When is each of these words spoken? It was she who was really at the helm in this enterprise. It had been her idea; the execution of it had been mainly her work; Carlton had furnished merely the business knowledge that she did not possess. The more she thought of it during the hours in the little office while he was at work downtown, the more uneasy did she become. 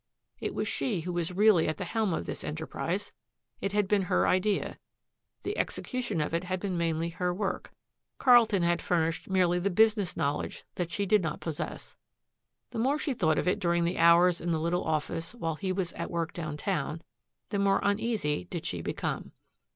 It 0.39 0.55
was 0.55 0.67
she 0.67 1.01
who 1.01 1.13
was 1.13 1.31
really 1.31 1.67
at 1.67 1.77
the 1.77 1.85
helm 1.85 2.11
in 2.15 2.23
this 2.23 2.43
enterprise. 2.43 3.13
It 3.59 3.71
had 3.71 3.87
been 3.87 4.01
her 4.01 4.27
idea; 4.27 4.79
the 5.43 5.55
execution 5.59 6.19
of 6.21 6.33
it 6.33 6.45
had 6.45 6.59
been 6.59 6.75
mainly 6.75 7.09
her 7.09 7.31
work; 7.31 7.71
Carlton 8.17 8.63
had 8.63 8.81
furnished 8.81 9.29
merely 9.29 9.59
the 9.59 9.69
business 9.69 10.17
knowledge 10.17 10.63
that 10.73 10.89
she 10.89 11.05
did 11.05 11.21
not 11.21 11.39
possess. 11.39 11.95
The 12.71 12.79
more 12.79 12.97
she 12.97 13.13
thought 13.13 13.37
of 13.37 13.47
it 13.47 13.59
during 13.59 13.83
the 13.83 13.99
hours 13.99 14.41
in 14.41 14.51
the 14.51 14.59
little 14.59 14.83
office 14.83 15.35
while 15.35 15.53
he 15.53 15.71
was 15.71 15.93
at 15.93 16.09
work 16.09 16.33
downtown, 16.33 17.03
the 17.49 17.59
more 17.59 17.79
uneasy 17.83 18.45
did 18.45 18.65
she 18.65 18.81
become. 18.81 19.33